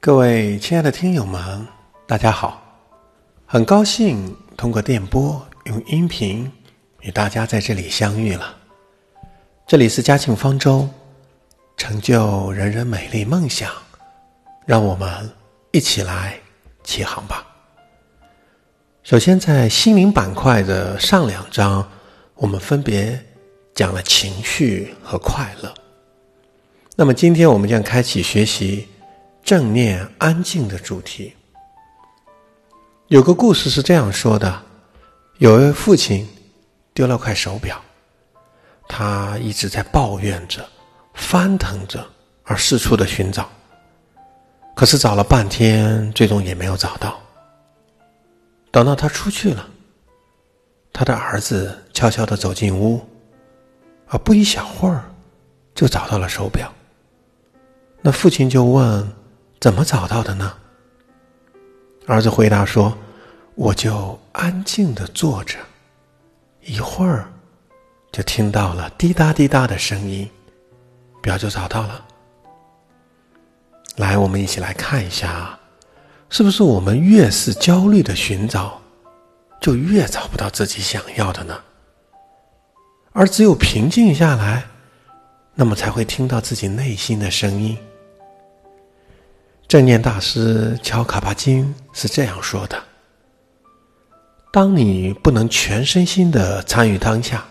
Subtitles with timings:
[0.00, 1.66] 各位亲爱的听友们，
[2.06, 2.62] 大家好！
[3.46, 6.50] 很高兴通过电波用音频
[7.00, 8.56] 与大家在这里相遇了。
[9.66, 10.88] 这里是嘉庆方舟，
[11.76, 13.72] 成就人人美丽梦想，
[14.64, 15.30] 让我们
[15.72, 16.38] 一起来
[16.84, 17.44] 起航吧。
[19.02, 21.90] 首先，在心灵板块的上两章，
[22.36, 23.20] 我们分别
[23.74, 25.74] 讲了情绪和快乐。
[26.94, 28.86] 那么，今天我们将开启学习。
[29.48, 31.34] 正念安静的主题，
[33.06, 34.62] 有个故事是这样说的：
[35.38, 36.28] 有一位父亲
[36.92, 37.80] 丢了块手表，
[38.86, 40.68] 他一直在抱怨着、
[41.14, 42.06] 翻腾着，
[42.44, 43.48] 而四处的寻找。
[44.76, 47.18] 可是找了半天，最终也没有找到。
[48.70, 49.66] 等到他出去了，
[50.92, 53.00] 他的儿子悄悄的走进屋，
[54.08, 55.10] 而不一小会儿，
[55.74, 56.70] 就找到了手表。
[58.02, 59.10] 那父亲就问。
[59.60, 60.54] 怎么找到的呢？
[62.06, 62.96] 儿子回答说
[63.56, 65.58] ：“我就安静的坐着，
[66.62, 67.28] 一会儿
[68.12, 70.30] 就听到了滴答滴答的声音，
[71.20, 72.04] 表就找到了。”
[73.96, 75.58] 来，我们一起来看一下，
[76.30, 78.80] 是不是我们越是焦虑的寻找，
[79.60, 81.60] 就越找不到自己想要的呢？
[83.12, 84.68] 而只有平静下来，
[85.56, 87.76] 那么才会听到自己内心的声音。
[89.68, 92.82] 正念大师乔卡巴金是这样说的
[94.50, 97.44] ：“当你不能全身心的参与当下，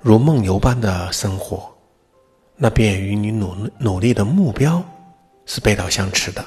[0.00, 1.68] 如梦游般的生活，
[2.54, 4.80] 那便与你努努力的目标
[5.44, 6.44] 是背道相驰的。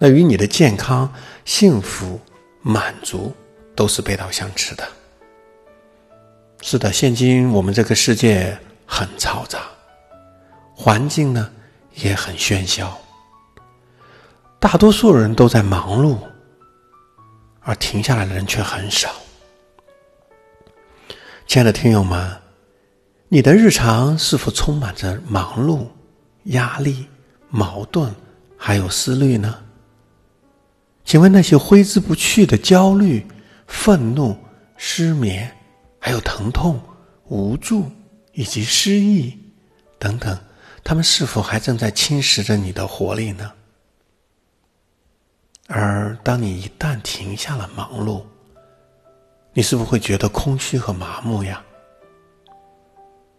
[0.00, 1.08] 那与你的健康、
[1.44, 2.20] 幸福、
[2.60, 3.32] 满足
[3.76, 4.84] 都是背道相驰的。
[6.60, 9.60] 是的，现今我们这个世界很嘈杂，
[10.74, 11.48] 环境呢
[11.94, 12.92] 也很喧嚣。”
[14.64, 16.16] 大多数人都在忙碌，
[17.60, 19.10] 而停下来的人却很少。
[21.46, 22.34] 亲爱的听友们，
[23.28, 25.86] 你的日常是否充满着忙碌、
[26.44, 27.06] 压力、
[27.50, 28.10] 矛盾，
[28.56, 29.54] 还有思虑呢？
[31.04, 33.26] 请问那些挥之不去的焦虑、
[33.66, 34.34] 愤怒、
[34.78, 35.54] 失眠，
[35.98, 36.80] 还有疼痛、
[37.28, 37.84] 无助
[38.32, 39.38] 以及失意
[39.98, 40.38] 等等，
[40.82, 43.52] 他们是否还正在侵蚀着你的活力呢？
[45.66, 48.22] 而当你一旦停下了忙碌，
[49.52, 51.62] 你是否会觉得空虚和麻木呀？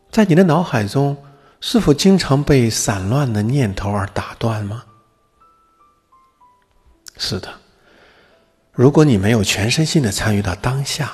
[0.10, 1.16] 在你的脑海中，
[1.62, 4.84] 是否经常被散乱的念头而打断吗？
[7.18, 7.50] 是的，
[8.72, 11.12] 如果你没有全身心的参与到当下，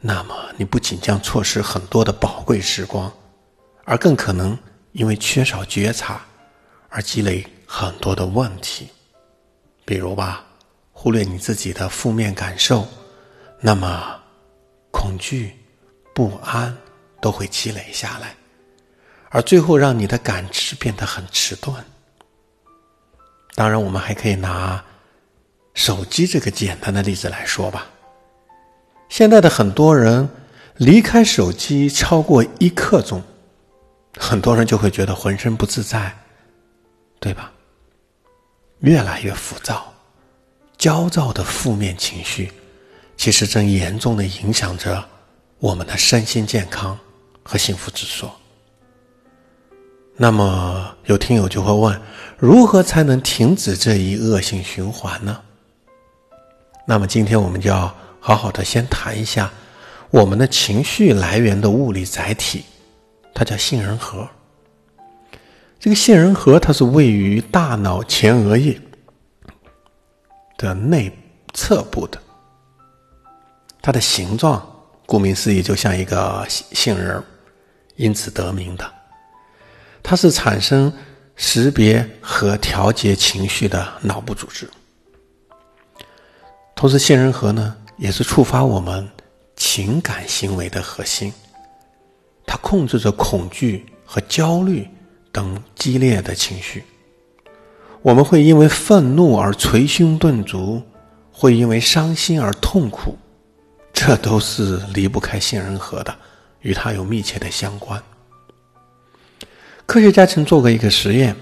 [0.00, 3.12] 那么你不仅将错失很多的宝贵时光，
[3.84, 4.58] 而更可能
[4.92, 6.20] 因为缺少觉察
[6.88, 8.88] 而积累很多的问题。
[9.86, 10.44] 比如吧，
[10.92, 12.86] 忽略你自己的负面感受，
[13.60, 14.20] 那么
[14.90, 15.56] 恐惧、
[16.12, 16.76] 不安
[17.22, 18.34] 都会积累下来，
[19.30, 21.72] 而最后让你的感知变得很迟钝。
[23.54, 24.84] 当然，我们还可以拿
[25.72, 27.86] 手机这个简单的例子来说吧。
[29.08, 30.28] 现在的很多人
[30.78, 33.22] 离开手机超过一刻钟，
[34.18, 36.12] 很多人就会觉得浑身不自在，
[37.20, 37.52] 对吧？
[38.80, 39.92] 越来越浮躁、
[40.76, 42.52] 焦躁的负面情绪，
[43.16, 45.02] 其实正严重的影响着
[45.58, 46.98] 我们的身心健康
[47.42, 48.28] 和幸福指数。
[50.18, 52.00] 那么，有听友就会问：
[52.38, 55.40] 如何才能停止这一恶性循环呢？
[56.86, 59.50] 那么，今天我们就要好好的先谈一下
[60.10, 62.64] 我们的情绪来源的物理载体，
[63.34, 64.28] 它叫杏仁核。
[65.78, 68.80] 这个杏仁核它是位于大脑前额叶
[70.56, 71.12] 的内
[71.52, 72.20] 侧部的，
[73.80, 74.66] 它的形状
[75.04, 77.22] 顾名思义就像一个杏仁
[77.96, 78.90] 因此得名的。
[80.02, 80.92] 它是产生、
[81.36, 84.68] 识别和调节情绪的脑部组织。
[86.74, 89.08] 同时，杏仁核呢也是触发我们
[89.56, 91.32] 情感行为的核心，
[92.46, 94.88] 它控制着恐惧和焦虑。
[95.36, 96.82] 等激烈的情绪，
[98.00, 100.82] 我们会因为愤怒而捶胸顿足，
[101.30, 103.18] 会因为伤心而痛苦，
[103.92, 106.16] 这都是离不开杏仁核的，
[106.62, 108.02] 与它有密切的相关。
[109.84, 111.36] 科学家曾做过一个实验，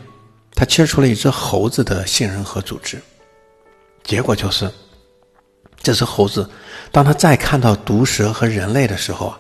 [0.57, 3.01] 他切除了一只猴子的杏仁核组织，
[4.03, 4.69] 结果就是，
[5.81, 6.51] 这只猴子
[6.91, 9.39] 当他再看到毒蛇和人类的时候啊，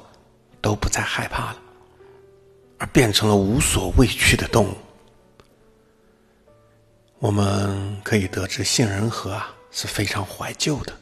[0.60, 1.56] 都不再害怕了。
[2.92, 4.74] 变成了无所畏惧的动物。
[7.18, 10.92] 我们可以得知杏仁核啊是非常怀旧的，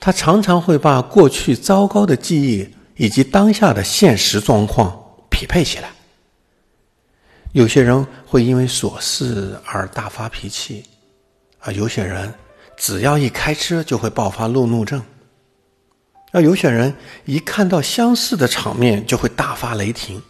[0.00, 4.98] 他常常会把过去糟糕的记忆以及当下的现实状况
[5.30, 5.90] 匹配起来。
[7.52, 10.84] 有些人会因为琐事而大发脾气，
[11.60, 12.32] 而有些人
[12.78, 15.02] 只要一开车就会爆发路怒症，
[16.32, 16.94] 而有些人
[17.24, 20.20] 一看到相似的场面就会大发雷霆。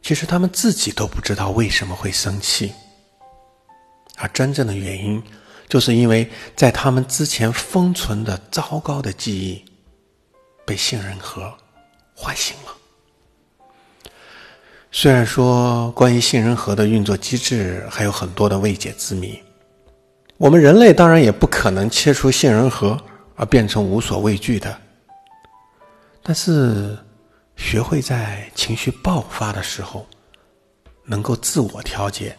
[0.00, 2.72] 其实他们自己都不知道为什么会生气，
[4.16, 5.22] 而真正的原因，
[5.66, 9.64] 就是因为在他们之前封存的糟糕的记忆，
[10.66, 11.52] 被杏仁核
[12.14, 12.72] 唤醒了。
[14.92, 19.42] 虽然说关于杏仁核的运作机制还有很多的未解之谜，
[20.36, 22.96] 我们人类当然也不可能切除杏仁核
[23.36, 24.78] 而变成无所畏惧的，
[26.24, 26.98] 但是。
[27.56, 30.04] 学会在情绪爆发的时候，
[31.04, 32.36] 能够自我调节，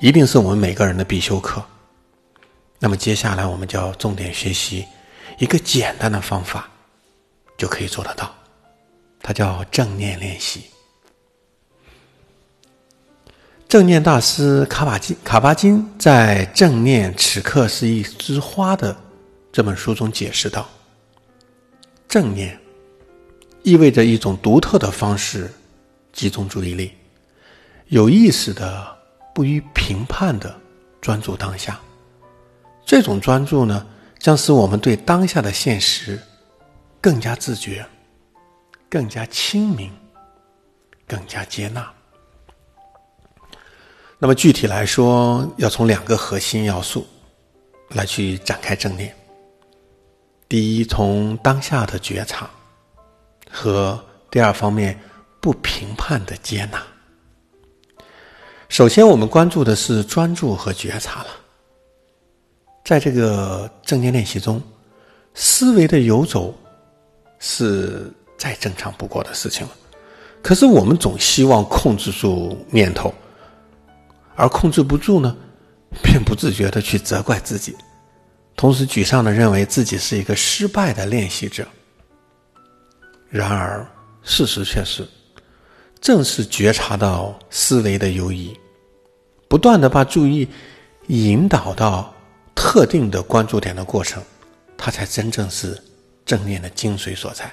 [0.00, 1.62] 一定是我们每个人的必修课。
[2.78, 4.86] 那么接下来我们就要重点学习
[5.38, 6.66] 一个简单的方法，
[7.58, 8.34] 就可以做得到。
[9.20, 10.64] 它叫正念练习。
[13.68, 18.96] 正念大师卡巴金卡巴金在《正念此刻是一枝花》的
[19.52, 20.66] 这本书中解释道：
[22.08, 22.58] 正念。
[23.64, 25.50] 意味着一种独特的方式
[26.12, 26.92] 集中注意力，
[27.88, 28.94] 有意识的、
[29.34, 30.54] 不予评判的
[31.00, 31.80] 专注当下。
[32.84, 33.86] 这种专注呢，
[34.18, 36.20] 将使我们对当下的现实
[37.00, 37.84] 更加自觉、
[38.90, 39.90] 更加清明、
[41.08, 41.90] 更加接纳。
[44.18, 47.06] 那么具体来说，要从两个核心要素
[47.88, 49.16] 来去展开正念。
[50.50, 52.48] 第一，从当下的觉察。
[53.54, 54.98] 和第二方面，
[55.40, 56.82] 不评判的接纳。
[58.68, 61.28] 首先，我们关注的是专注和觉察了。
[62.84, 64.60] 在这个正念练习中，
[65.34, 66.52] 思维的游走
[67.38, 69.72] 是再正常不过的事情了。
[70.42, 73.14] 可是，我们总希望控制住念头，
[74.34, 75.34] 而控制不住呢，
[76.02, 77.76] 便不自觉的去责怪自己，
[78.56, 81.64] 同时沮丧的认为自己是一个失败的练习者。
[83.34, 83.84] 然而，
[84.22, 85.04] 事实却是，
[86.00, 88.56] 正是觉察到思维的游移，
[89.48, 90.48] 不断的把注意
[91.08, 92.14] 引导到
[92.54, 94.22] 特定的关注点的过程，
[94.78, 95.76] 它才真正是
[96.24, 97.52] 正念的精髓所在。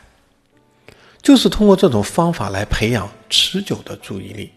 [1.19, 4.51] 就是通过这种方法来培养持久的注意力，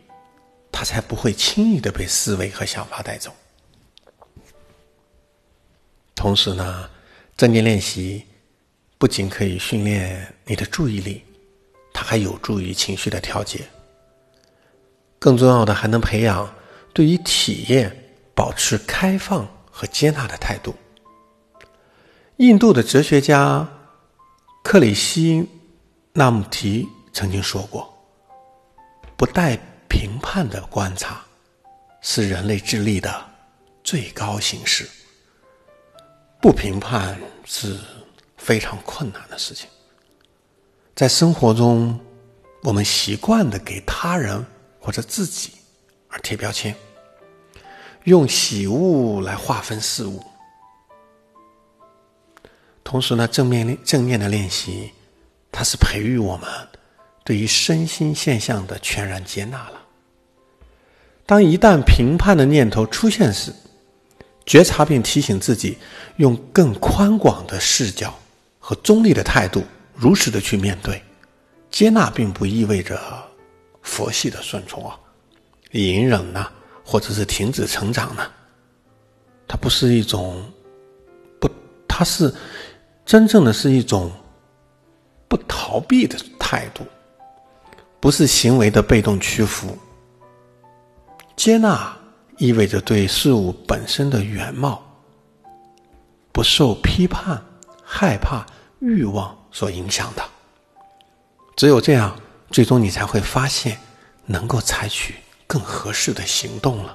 [0.70, 3.32] 它才不会轻易的被思维和想法带走。
[6.14, 6.90] 同时呢，
[7.34, 8.26] 正念练习。
[9.04, 11.22] 不仅可以训练你的注意力，
[11.92, 13.60] 它还有助于情绪的调节。
[15.18, 16.50] 更重要的，还能培养
[16.94, 17.94] 对于体验
[18.34, 20.74] 保持开放和接纳的态度。
[22.38, 23.68] 印度的哲学家
[24.62, 25.46] 克里希
[26.14, 27.94] 纳穆提曾经说过
[29.18, 29.54] ：“不带
[29.86, 31.22] 评判的观察，
[32.00, 33.22] 是人类智力的
[33.82, 34.88] 最高形式。
[36.40, 37.78] 不评判是。”
[38.44, 39.66] 非常困难的事情，
[40.94, 41.98] 在生活中，
[42.62, 44.44] 我们习惯的给他人
[44.78, 45.52] 或者自己
[46.08, 46.76] 而贴标签，
[48.02, 50.22] 用喜恶来划分事物。
[52.84, 54.92] 同时呢，正面正面的练习，
[55.50, 56.46] 它是培育我们
[57.24, 59.80] 对于身心现象的全然接纳了。
[61.24, 63.54] 当一旦评判的念头出现时，
[64.44, 65.78] 觉察并提醒自己，
[66.18, 68.14] 用更宽广的视角。
[68.66, 69.62] 和中立的态度，
[69.94, 71.02] 如实的去面对，
[71.70, 72.98] 接纳并不意味着
[73.82, 74.98] 佛系的顺从啊，
[75.72, 76.50] 隐忍呢，
[76.82, 78.26] 或者是停止成长呢，
[79.46, 80.42] 它不是一种
[81.38, 81.46] 不，
[81.86, 82.34] 它是
[83.04, 84.10] 真正的是一种
[85.28, 86.86] 不逃避的态度，
[88.00, 89.76] 不是行为的被动屈服。
[91.36, 91.94] 接纳
[92.38, 94.82] 意味着对事物本身的原貌
[96.32, 97.38] 不受批判。
[97.86, 98.44] 害怕
[98.84, 100.22] 欲望所影响的，
[101.56, 102.14] 只有这样，
[102.50, 103.78] 最终你才会发现
[104.26, 105.14] 能够采取
[105.46, 106.94] 更合适的行动了。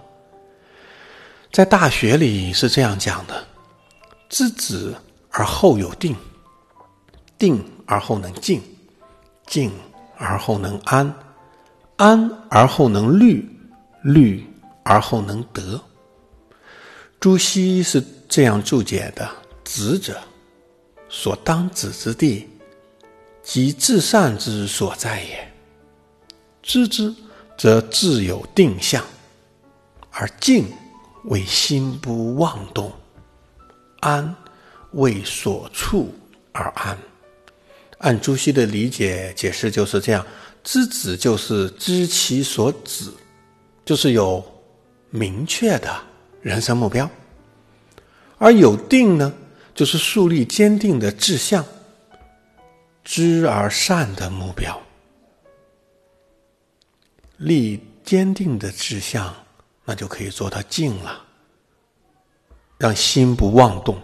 [1.52, 3.44] 在大学里是这样讲的：
[4.30, 4.94] 知止
[5.32, 6.16] 而后有定，
[7.40, 8.62] 定而后能静，
[9.48, 9.72] 静
[10.16, 11.12] 而后能安，
[11.98, 13.50] 安而后能虑，
[14.04, 14.48] 虑
[14.84, 15.82] 而后能得。
[17.20, 19.28] 朱熹是这样注解的：
[19.64, 20.22] 止者。
[21.10, 22.48] 所当止之地，
[23.44, 25.52] 即至善之所在也。
[26.62, 27.14] 知之，
[27.58, 29.02] 则自有定向；
[30.12, 30.66] 而静，
[31.26, 32.92] 为心不妄动，
[34.02, 34.36] 安
[34.92, 36.14] 为所处
[36.52, 36.98] 而安。
[37.98, 40.26] 按朱熹的理解解释就是这样：
[40.64, 43.12] 知止就是知其所止，
[43.84, 44.46] 就是有
[45.10, 45.94] 明确的
[46.42, 47.06] 人生目标；
[48.38, 49.34] 而有定呢，
[49.80, 51.64] 就是树立坚定的志向，
[53.02, 54.78] 知而善的目标。
[57.38, 59.34] 立坚定的志向，
[59.86, 61.22] 那就可以做到静了，
[62.78, 63.98] 让心不妄动。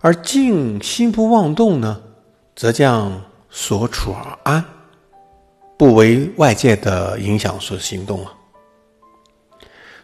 [0.00, 2.00] 而静心不妄动呢，
[2.54, 4.64] 则将所处而安，
[5.76, 8.32] 不为外界的影响所行动啊。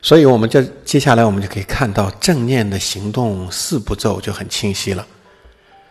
[0.08, 5.06] 所以，我们就接下来我们就可以看到正念的行动四步骤就很清晰了。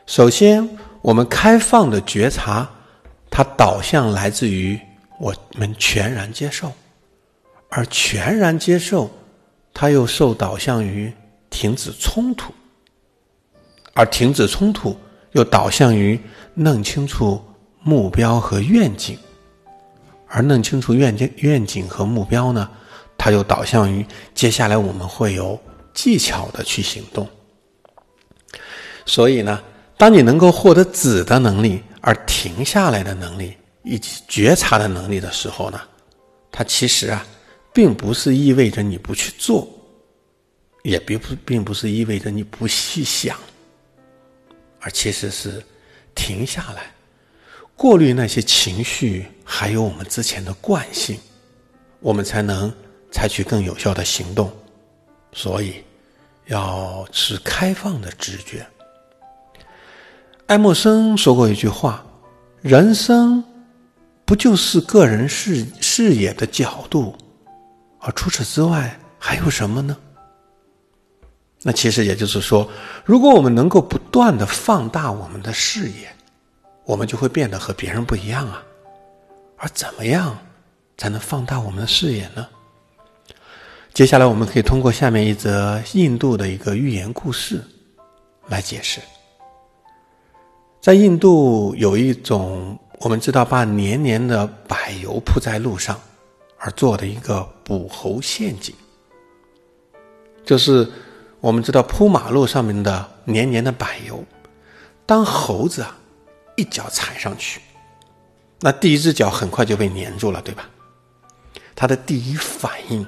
[0.07, 0.67] 首先，
[1.03, 2.67] 我们开放的觉察，
[3.29, 4.79] 它导向来自于。
[5.19, 6.73] 我们全然接受，
[7.69, 9.07] 而全然接受，
[9.71, 11.13] 它又受导向于
[11.51, 12.51] 停止冲突，
[13.93, 14.97] 而停止冲突
[15.33, 16.19] 又导向于
[16.55, 17.39] 弄清楚
[17.83, 19.15] 目标和愿景，
[20.27, 22.67] 而弄清楚愿景、愿景和目标呢，
[23.17, 25.59] 它又导向于接下来我们会有
[25.93, 27.27] 技巧的去行动。
[29.05, 29.61] 所以呢，
[29.97, 33.53] 当你能够获得止的能力，而停下来的能力。
[33.89, 35.79] 以及觉察的能力的时候呢，
[36.51, 37.25] 它其实啊，
[37.71, 39.65] 并不是意味着你不去做，
[40.83, 43.37] 也并不并不是意味着你不细想，
[44.81, 45.63] 而其实是
[46.13, 46.91] 停下来，
[47.77, 51.17] 过滤那些情绪，还有我们之前的惯性，
[52.01, 52.69] 我们才能
[53.17, 54.51] 采取更有效的行动。
[55.33, 55.83] 所以，
[56.45, 58.63] 要持开放的直觉。
[60.45, 62.05] 爱默生说过一句话
[62.61, 63.43] ：“人生。”
[64.27, 67.15] 不就是个人视视野的角度，
[67.99, 69.95] 而除此之外还有什么呢？
[71.61, 72.69] 那其实也就是说，
[73.05, 76.13] 如果我们能够不断的放大我们的视野，
[76.83, 78.61] 我们就会变得和别人不一样啊。
[79.55, 80.37] 而怎么样
[80.97, 82.45] 才能放大我们的视野呢？
[83.97, 87.63] 接下来我们可以通过下面一则印度的一个寓言故事
[88.45, 89.01] 来解释。
[90.79, 92.77] 在印度有一种。
[92.99, 95.99] 我们知道，把黏黏的柏油铺在路上，
[96.59, 98.75] 而做的一个捕猴陷阱，
[100.45, 100.87] 就是
[101.39, 104.23] 我们知道铺马路上面的黏黏的柏油，
[105.07, 105.97] 当猴子啊
[106.55, 107.61] 一脚踩上去，
[108.59, 110.69] 那第一只脚很快就被粘住了，对吧？
[111.75, 113.03] 它的第一反应，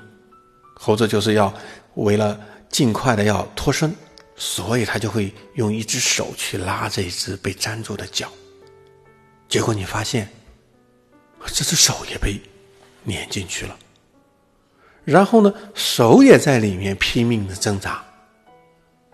[0.81, 1.53] 猴子就是要
[1.95, 3.93] 为了尽快的要脱身，
[4.37, 8.31] 所以他就会用一只手去拉这一只被粘住的脚。
[9.49, 10.29] 结果你发现，
[11.47, 12.39] 这只手也被
[13.05, 13.77] 粘进去了。
[15.03, 18.01] 然后呢，手也在里面拼命的挣扎。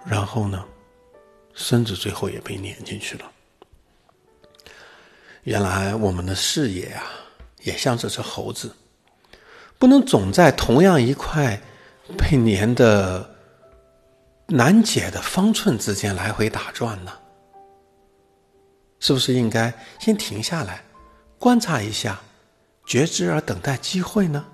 [0.06, 0.64] 然后呢，
[1.56, 3.32] 身子最后也被粘进去了。
[5.42, 7.04] 原来我们的视野啊，
[7.64, 8.72] 也像这只猴子，
[9.78, 11.62] 不能总在同样一块
[12.18, 13.30] 被粘的
[14.48, 17.12] 难解的方寸之间来回打转呢。
[19.00, 20.84] 是不是应该先停下来，
[21.38, 22.22] 观察一下，
[22.86, 24.46] 觉知而等待机会呢？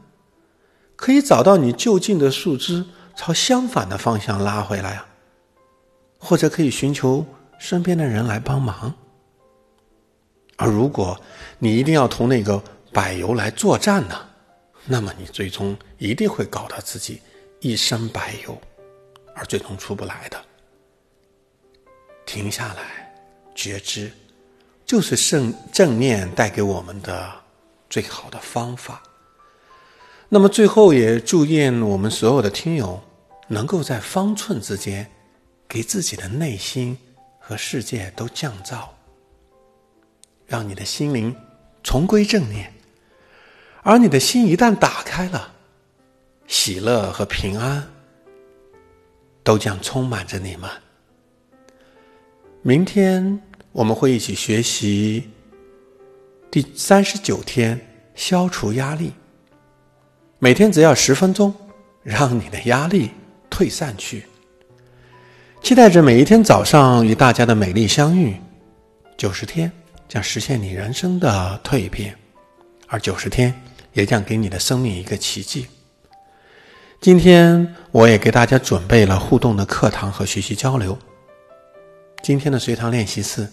[0.96, 2.86] 可以找到你就近的树枝，
[3.16, 5.08] 朝相反的方向拉回来啊，
[6.18, 7.25] 或者可以寻求
[7.60, 8.94] 身边的人来帮忙。
[10.58, 11.20] 而如果
[11.60, 12.62] 你一定要同那个
[12.92, 14.16] 柏油来作战呢，
[14.85, 17.21] 那么你最终一定会搞得自己
[17.59, 18.59] 一身白油，
[19.35, 20.43] 而最终出不来的。
[22.25, 23.13] 停下来，
[23.53, 24.11] 觉知。
[24.83, 27.31] 就是正正念带给我们的
[27.89, 29.01] 最好的方法。
[30.27, 33.01] 那么最后也祝愿我们所有的听友
[33.47, 35.09] 能够在方寸之间，
[35.65, 36.97] 给自己的内心
[37.39, 38.89] 和世界都降噪，
[40.45, 41.33] 让你的心灵
[41.83, 42.73] 重归正念。
[43.83, 45.53] 而你的心一旦打开了，
[46.47, 47.88] 喜乐和平安
[49.43, 50.69] 都将充满着你们。
[52.61, 53.41] 明天。
[53.73, 55.29] 我们会一起学习
[56.51, 57.79] 第三十九天
[58.15, 59.13] 消除压力。
[60.39, 61.55] 每天只要十分钟，
[62.03, 63.11] 让你的压力
[63.50, 64.25] 退散去。
[65.63, 68.35] 期待着每一天早上与大家的美丽相遇。
[69.15, 69.71] 九十天
[70.09, 72.13] 将实现你人生的蜕变，
[72.88, 73.53] 而九十天
[73.93, 75.67] 也将给你的生命一个奇迹。
[77.00, 80.98] 今天我也给大家准备了互动的课堂和学习交流。
[82.21, 83.48] 今天的随堂练习是。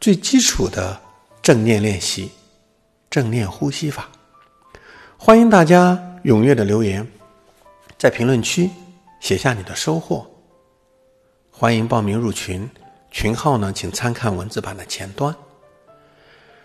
[0.00, 0.98] 最基础的
[1.42, 2.30] 正念练习，
[3.10, 4.08] 正念呼吸法，
[5.18, 7.06] 欢迎大家踊跃的留言，
[7.98, 8.70] 在评论区
[9.20, 10.26] 写下你的收获。
[11.50, 12.66] 欢迎报名入群，
[13.10, 15.36] 群号呢，请参看文字版的前端。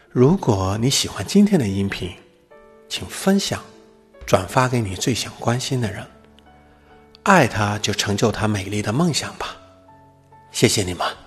[0.09, 2.15] 如果你喜欢今天的音频，
[2.97, 3.61] 请分享、
[4.25, 6.07] 转发给你最想关心的人。
[7.23, 9.57] 爱他，就成就他美丽的梦想吧。
[10.49, 11.24] 谢谢你们。